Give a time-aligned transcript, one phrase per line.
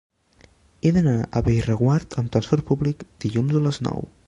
[0.81, 4.07] He d'anar a Bellreguard amb transport públic dilluns a les nou.